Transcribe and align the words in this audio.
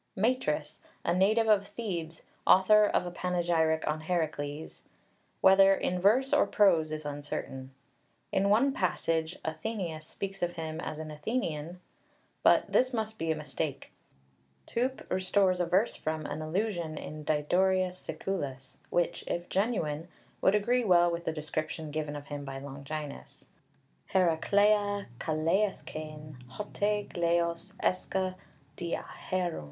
MATRIS, 0.15 0.81
a 1.05 1.13
native 1.13 1.47
of 1.47 1.67
Thebes, 1.67 2.23
author 2.47 2.87
of 2.87 3.05
a 3.05 3.11
panegyric 3.11 3.87
on 3.87 4.01
Herakles, 4.01 4.81
whether 5.41 5.75
in 5.75 6.01
verse 6.01 6.33
or 6.33 6.47
prose 6.47 6.91
is 6.91 7.05
uncertain. 7.05 7.69
In 8.31 8.49
one 8.49 8.73
passage 8.73 9.37
Athenaeus 9.45 10.05
speaks 10.07 10.41
of 10.41 10.53
him 10.53 10.79
as 10.81 10.97
an 10.97 11.11
Athenian, 11.11 11.81
but 12.41 12.71
this 12.71 12.95
must 12.95 13.19
be 13.19 13.29
a 13.31 13.35
mistake. 13.35 13.91
Toup 14.65 15.05
restores 15.11 15.59
a 15.59 15.67
verse 15.67 15.95
from 15.97 16.25
an 16.25 16.41
allusion 16.41 16.97
in 16.97 17.23
Diodorus 17.23 17.99
Siculus 17.99 18.79
(i. 18.85 18.89
24), 18.89 18.99
which, 18.99 19.23
if 19.27 19.49
genuine, 19.49 20.07
would 20.41 20.55
agree 20.55 20.83
well 20.83 21.11
with 21.11 21.25
the 21.25 21.31
description 21.31 21.91
given 21.91 22.15
of 22.15 22.25
him 22.29 22.43
by 22.43 22.57
Longinus: 22.57 23.45
Ηρακλέα 24.13 25.05
καλέεσκεν, 25.19 26.37
ὅτι 26.57 27.07
κλέος 27.13 27.73
ἔσχε 27.83 28.33
διὰ 28.33 28.35
Ἥραν 28.37 28.37
(see 28.77 28.89
Toup 28.95 29.33
ad 29.33 29.51
Long. 29.51 29.51
III. 29.51 29.59